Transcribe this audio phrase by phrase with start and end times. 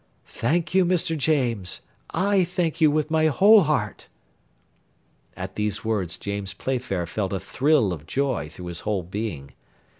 [0.25, 1.15] "Thank you, Mr.
[1.15, 4.07] James; I thank you with my whole heart."
[5.37, 9.53] At these words James Playfair felt a thrill of joy through his whole being.